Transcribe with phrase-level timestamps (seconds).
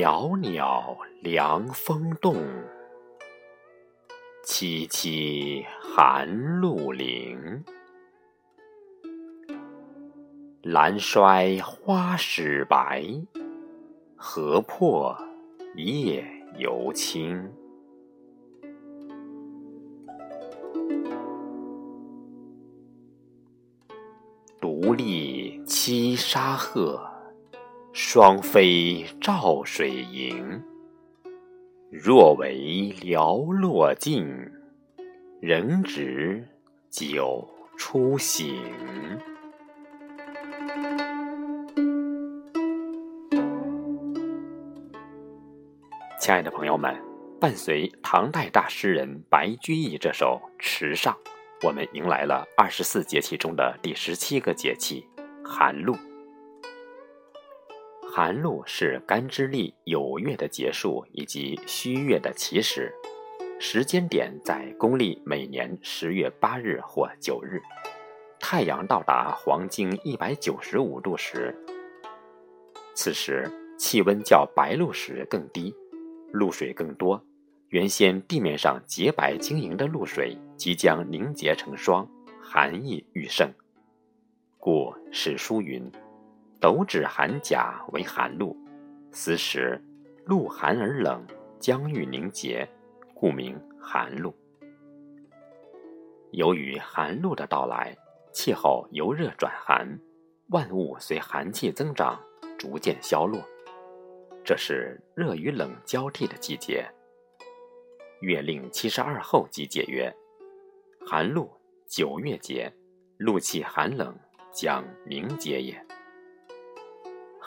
[0.00, 2.36] 袅袅凉风动，
[4.44, 7.64] 凄凄寒露临。
[10.62, 13.04] 兰衰花始白，
[14.14, 15.18] 荷破
[15.74, 16.24] 叶
[16.58, 17.52] 犹青。
[24.60, 27.17] 独立栖沙鹤，
[28.00, 30.62] 双飞照水营。
[31.90, 34.24] 若为寥落尽，
[35.40, 36.46] 仍值
[36.88, 37.44] 酒
[37.76, 38.54] 初醒。
[46.20, 46.96] 亲爱的朋友们，
[47.40, 51.12] 伴随唐代大诗人白居易这首《池上》。
[51.66, 55.04] 我们迎来了二十四节气中的第十七个节气——
[55.44, 55.96] 寒露。
[58.20, 62.92] 寒露是干支历酉月的结束以及戌月的起始，
[63.60, 67.62] 时间点在公历每年十月八日或九日，
[68.40, 71.54] 太阳到达黄经一百九十五度时。
[72.92, 73.48] 此时
[73.78, 75.72] 气温较白露时更低，
[76.32, 77.24] 露水更多。
[77.68, 82.04] 原先地面上洁白晶莹的露水即将凝结成霜，
[82.42, 83.48] 寒意愈盛。
[84.58, 85.88] 故史书云
[86.60, 88.56] ：“斗指寒甲为寒露，
[89.12, 89.80] 此时
[90.24, 91.24] 露寒而冷，
[91.60, 92.68] 将欲凝结，
[93.14, 94.34] 故名寒露。”
[96.32, 97.96] 由于寒露的到来，
[98.32, 99.88] 气候由热转寒，
[100.48, 102.20] 万物随寒气增长
[102.58, 103.40] 逐渐消落，
[104.44, 106.86] 这是热与冷交替的季节。
[108.20, 110.12] 月令七十二候即解曰
[111.06, 111.50] ：“寒露，
[111.86, 112.70] 九月节，
[113.16, 114.18] 露气寒冷，
[114.52, 115.80] 将凝结也。”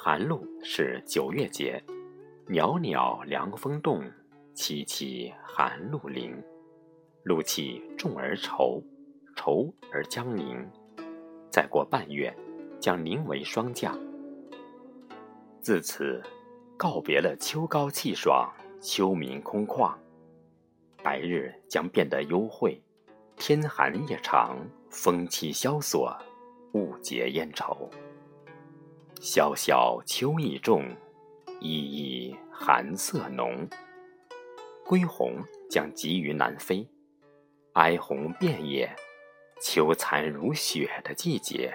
[0.04, 1.80] 寒露是九月节，
[2.48, 4.02] 袅袅凉风动，
[4.56, 6.36] 凄凄寒露临。
[7.22, 8.82] 露气重而稠，
[9.36, 10.68] 稠而将凝，
[11.52, 12.36] 再过半月，
[12.80, 13.96] 将凝为霜降。
[15.62, 16.20] 自此，
[16.76, 18.52] 告别了秋高气爽，
[18.82, 19.94] 秋明空旷。
[21.04, 22.82] 白日将变得幽晦，
[23.36, 24.58] 天寒夜长，
[24.90, 26.12] 风气萧索，
[26.74, 27.88] 物结烟愁。
[29.24, 30.84] 萧萧秋意重，
[31.60, 33.70] 熠熠寒色浓。
[34.84, 35.36] 归鸿
[35.70, 36.90] 将急于南飞，
[37.74, 38.92] 哀鸿遍野，
[39.62, 41.72] 秋残如雪的季节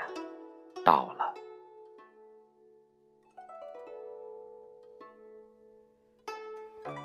[0.84, 1.32] 到了。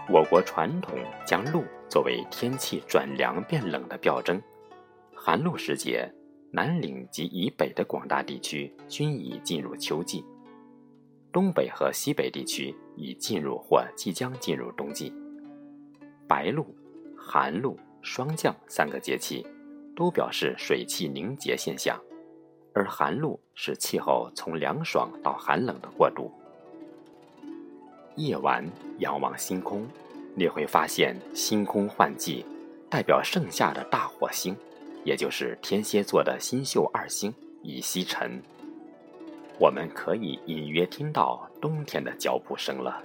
[0.10, 4.42] 我国传统将露作为天气转凉变冷的表征。
[5.16, 6.12] 寒露时节，
[6.54, 10.24] 南岭及以北的广大地区均已进入秋季，
[11.32, 15.14] 东北和西北地区已进入或即将进入冬季。
[16.28, 16.76] 白露、
[17.18, 19.48] 寒露、霜降三个节气
[19.96, 21.98] 都表示水汽凝结现象，
[22.74, 26.30] 而寒露是气候从凉爽到寒冷的过渡。
[28.18, 28.66] 夜晚
[29.00, 29.88] 仰望星空，
[30.36, 32.46] 你会发现星空换季，
[32.90, 34.54] 代表盛夏的大火星，
[35.04, 38.42] 也就是天蝎座的新宿二星已西沉。
[39.60, 43.04] 我们可以隐约听到冬天的脚步声了。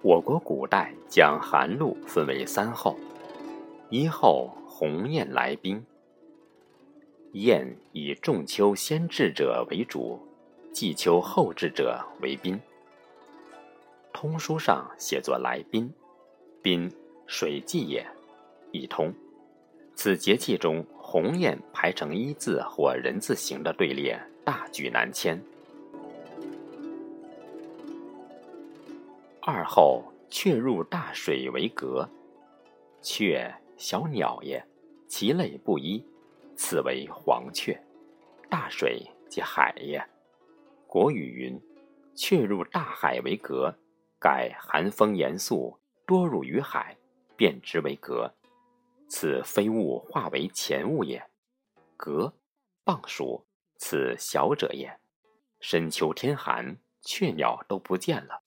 [0.00, 2.96] 我国古代将寒露分为三候：
[3.90, 5.84] 一候鸿雁来宾，
[7.32, 10.18] 雁以仲秋先至者为主，
[10.72, 12.58] 季秋后至者为宾。
[14.12, 15.92] 通书上写作来宾，
[16.62, 16.90] 宾
[17.26, 18.06] 水季也，
[18.72, 19.12] 一通。
[19.94, 25.40] 此节气中，鸿雁排成一字或人字形的队列，大举南迁。
[29.40, 32.08] 二后雀入大水为蛤，
[33.02, 34.64] 雀小鸟也，
[35.06, 36.04] 其类不一，
[36.58, 37.80] 此为黄雀。
[38.50, 39.00] 大水
[39.30, 40.04] 即海也。
[40.88, 41.60] 国语云
[42.16, 43.72] ：“雀入大海为蛤，
[44.18, 46.96] 改寒风严肃，多入于海，
[47.36, 48.34] 便之为蛤。
[49.08, 51.22] 此飞物化为前物也。
[51.96, 52.34] 蛤，
[52.84, 53.46] 傍属，
[53.76, 54.98] 此小者也。
[55.60, 58.42] 深秋天寒，雀鸟都不见了。”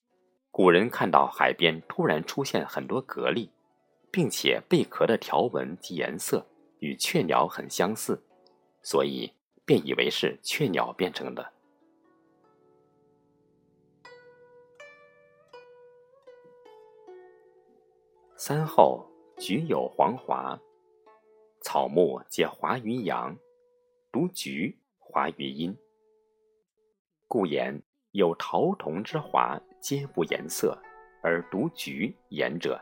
[0.52, 3.50] 古人看到海边突然出现很多蛤蜊，
[4.12, 6.46] 并且贝壳的条纹及颜色
[6.82, 8.20] 与雀鸟很相似，
[8.82, 9.32] 所以
[9.66, 11.54] 便以为是雀鸟变成的。
[18.36, 19.06] 三后
[19.38, 20.60] 菊有黄华，
[21.62, 23.38] 草木皆华于阳，
[24.12, 25.78] 独菊华于阴。
[27.28, 27.80] 故言
[28.10, 30.76] 有桃桐之华，皆不颜色，
[31.22, 32.82] 而独菊颜者，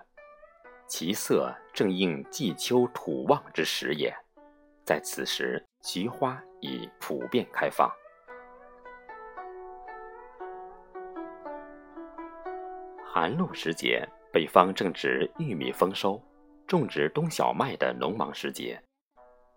[0.87, 4.13] 其色正应季秋土旺之时也。
[4.83, 7.89] 在此时，菊花已普遍开放。
[13.01, 16.21] 寒露时节，北方正值玉米丰收、
[16.67, 18.77] 种植冬小麦的农忙时节。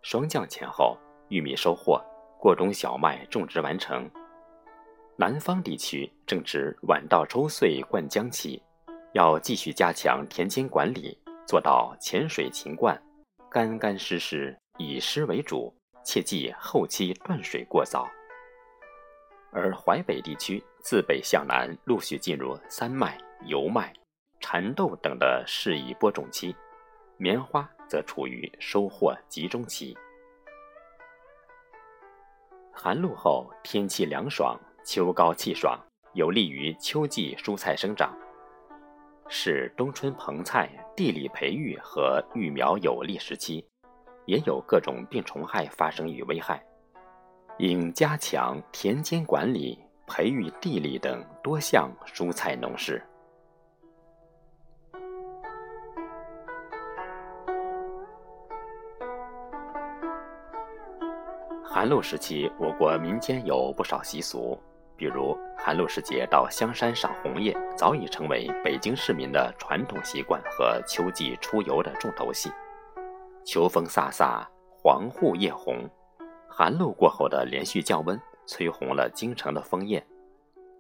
[0.03, 0.97] 霜降前后，
[1.29, 2.01] 玉米收获，
[2.39, 4.09] 过冬小麦种植完成。
[5.17, 8.63] 南方地区正值晚稻抽穗灌浆期，
[9.13, 13.01] 要继续加强田间管理，做到浅水勤灌，
[13.51, 14.57] 干干湿湿。
[14.79, 15.73] 以湿为主，
[16.03, 18.09] 切忌后期断水过早。
[19.53, 23.93] 而淮北地区自北向南陆续进入三麦、油麦、
[24.41, 26.57] 蚕豆等的适宜播种期，
[27.19, 29.97] 棉花则处于收获集中期。
[32.73, 35.79] 寒露后天气凉爽，秋高气爽，
[36.15, 38.17] 有利于秋季蔬菜生长，
[39.29, 43.67] 是冬春棚菜地理培育和育苗有利时期。
[44.25, 46.65] 也有各种病虫害发生与危害，
[47.59, 49.77] 应加强田间管理、
[50.07, 53.05] 培育地理等多项蔬菜农事。
[61.65, 64.57] 寒露时期，我国民间有不少习俗，
[64.97, 72.51] 比如寒露时节到香山赏红叶，早已成为北京市民的传统习惯和秋季出游的重头戏。
[73.45, 75.89] 秋风飒飒，黄户叶红。
[76.49, 80.05] 寒露过后的连续降温，催红了京城的枫叶。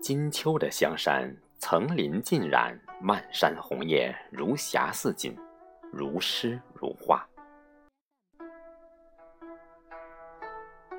[0.00, 5.38] 金秋的香山，层林尽染，漫山红叶如霞似锦，
[5.92, 7.24] 如诗如画。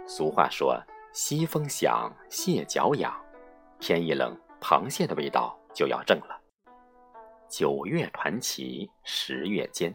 [0.07, 0.81] 俗话说
[1.11, 3.13] ：“西风响，蟹脚痒。”
[3.85, 6.39] 天一冷，螃蟹的味道就要正了。
[7.49, 9.93] 九月团旗，十月间。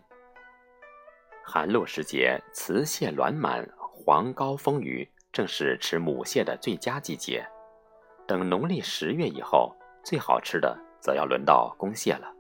[1.43, 7.43] 寒露时节，雌蟹卵满，黄膏丰腴，正是吃母蟹的最佳季节。
[8.26, 9.75] 等农历十月以后，
[10.05, 12.31] 最好吃的则要轮到公蟹了。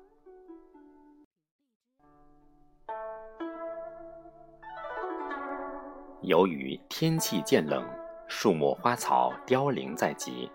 [6.20, 7.82] 由于天气渐冷，
[8.26, 10.50] 树木花草凋零在即，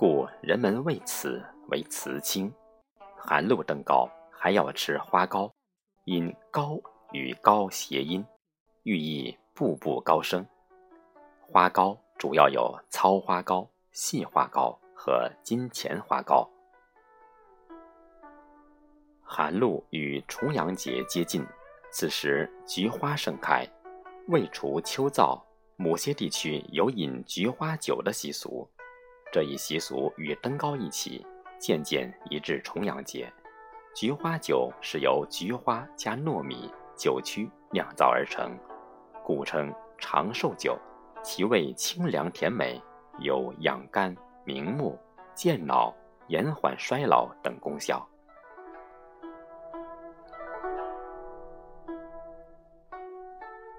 [0.00, 2.50] 故人们为此为辞青。
[3.18, 5.52] 寒露登高，还要吃花糕，
[6.06, 6.80] 因高。
[7.12, 8.24] 与高谐音，
[8.84, 10.46] 寓意步步高升。
[11.42, 16.48] 花糕主要有糙花糕、细花糕和金钱花糕。
[19.22, 21.44] 寒露与重阳节接近，
[21.92, 23.68] 此时菊花盛开，
[24.28, 25.38] 为除秋燥，
[25.76, 28.66] 某些地区有饮菊花酒的习俗。
[29.32, 31.24] 这一习俗与登高一起，
[31.58, 33.32] 渐渐移至重阳节。
[33.94, 36.70] 菊花酒是由菊花加糯米。
[36.96, 38.54] 酒曲酿造而成，
[39.24, 40.78] 故称长寿酒。
[41.22, 42.78] 其味清凉甜美，
[43.20, 44.98] 有养肝、明目、
[45.34, 45.94] 健脑、
[46.28, 48.06] 延缓衰老等功效。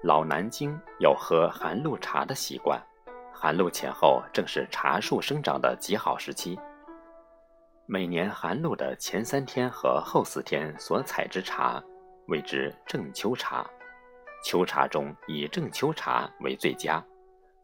[0.02, 2.82] 老南京有喝寒露茶的习惯，
[3.42, 6.56] 寒露前后正是茶树生长的极好时期。
[7.86, 11.82] 每年寒露的前三天和后四天所采之茶。
[12.28, 13.68] 谓之正秋茶，
[14.44, 17.04] 秋茶中以正秋茶为最佳。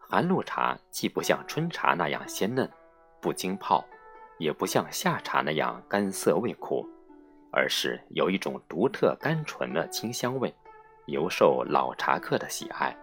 [0.00, 2.68] 寒露茶既不像春茶那样鲜嫩，
[3.23, 3.85] 不经泡，
[4.40, 6.85] 也不像夏茶那样干涩味苦，
[7.52, 10.52] 而是有一种独特甘醇的清香味，
[11.06, 12.97] 尤受老茶客的喜爱。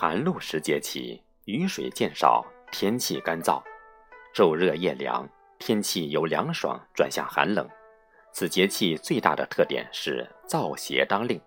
[0.00, 2.42] 寒露时节起，雨水渐少，
[2.72, 3.62] 天气干燥，
[4.34, 5.28] 昼热夜凉，
[5.58, 7.68] 天气由凉爽转向寒冷。
[8.32, 11.38] 此节气最大的特点是燥邪当令，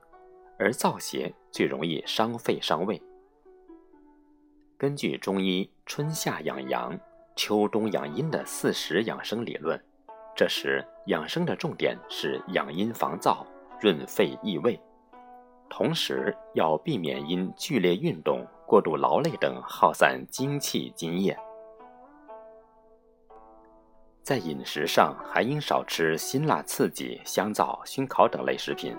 [0.60, 3.02] 而燥邪最容易伤肺伤胃。
[4.78, 6.96] 根据中医春夏养阳、
[7.36, 9.84] 秋冬养阴的四时养生理论，
[10.36, 13.44] 这时养生的重点是养阴防燥、
[13.82, 14.80] 润肺益胃。
[15.76, 21.36] 同时要避免因剧烈运动、过度劳累等耗散精气津液。
[24.22, 28.96] 在饮食上还应少吃辛辣刺激、香皂、熏烤等类食品，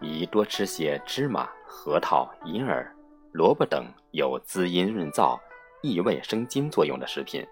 [0.00, 2.90] 宜多吃些芝麻、核桃、银耳、
[3.32, 5.38] 萝卜等有滋阴润燥、
[5.82, 7.46] 益胃生津作用的食品。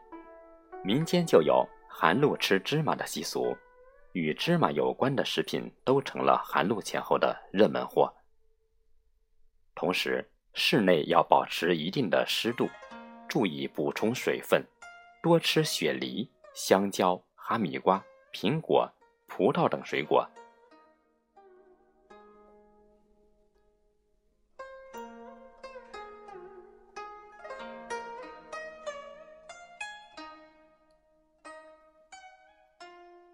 [0.83, 3.55] 民间就有寒露吃芝麻的习俗，
[4.13, 8.11] 与芝麻有关的食品都成了寒露前后的热门货。
[9.77, 12.67] 同时，室内要保持一定的湿度，
[13.29, 14.65] 注意补充水分，
[15.23, 18.03] 多吃雪梨、香蕉、哈密瓜、
[18.33, 18.91] 苹果、
[19.27, 20.27] 葡萄等水果。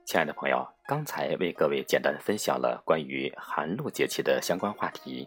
[0.05, 5.27] 亲爱的朋友，刚才为各位简单分享了关于寒露节气的相关话题。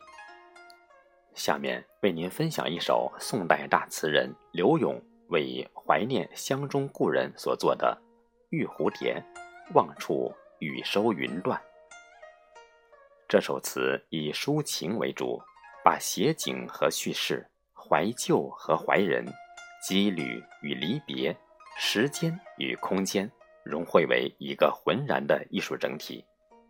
[1.36, 7.96] 下面为您分享一首宋代大词人刘永为怀念乡中故人所作的
[8.52, 9.22] 《玉蝴蝶·
[9.74, 11.60] 望处雨收云断》。
[13.28, 15.42] 这首词以抒情为主，
[15.84, 19.26] 把写景和叙事、怀旧和怀人、
[19.86, 21.36] 羁旅与离别、
[21.78, 23.30] 时间与空间
[23.66, 26.24] 融汇为一个浑然的艺术整体，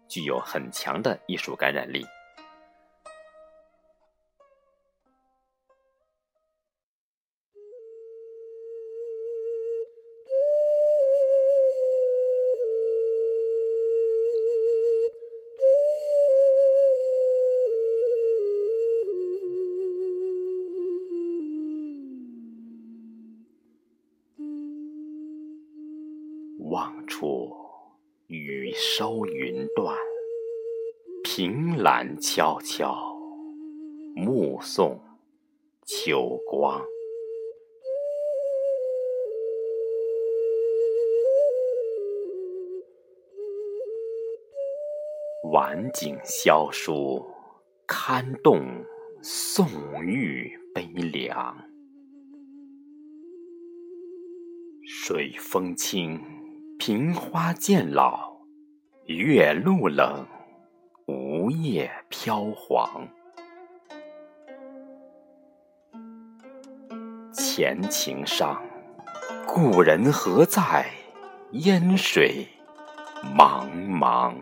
[0.07, 2.03] 具有很强的艺术感染力。
[26.75, 27.55] 望处
[28.27, 29.97] 雨收云断，
[31.23, 33.17] 凭栏悄悄，
[34.13, 34.99] 目送
[35.85, 36.85] 秋光。
[45.53, 47.25] 晚景萧疏，
[47.87, 48.59] 堪动
[49.21, 49.65] 宋
[50.03, 51.57] 玉悲凉。
[54.85, 56.19] 水风清。
[56.77, 58.31] 凭花渐老，
[59.05, 60.25] 月露冷，
[61.07, 63.07] 梧叶飘黄。
[67.33, 68.61] 前情伤，
[69.47, 70.85] 故人何在？
[71.51, 72.47] 烟水
[73.35, 74.35] 茫茫。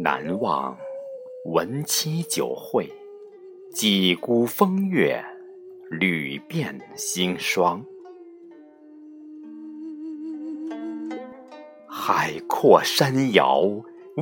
[0.00, 0.78] 难忘
[1.46, 2.88] 闻妻酒会，
[3.72, 5.20] 几孤风月，
[5.90, 7.84] 屡变星霜。
[11.88, 13.64] 海阔山遥，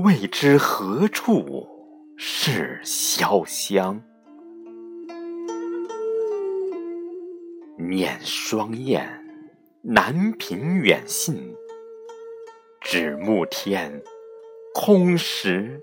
[0.03, 1.69] 未知何处
[2.17, 4.03] 是潇湘。
[7.77, 9.07] 念双燕，
[9.83, 11.55] 难平远信，
[12.81, 14.03] 指暮天。
[14.79, 15.81] 空时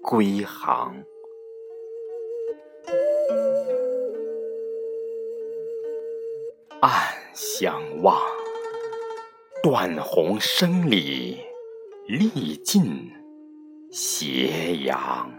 [0.00, 1.04] 归航，
[6.80, 6.90] 暗
[7.34, 8.18] 相望，
[9.62, 11.40] 断鸿声里，
[12.06, 13.12] 历尽
[13.90, 15.30] 斜阳。